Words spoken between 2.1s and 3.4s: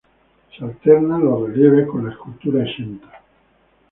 escultura exenta.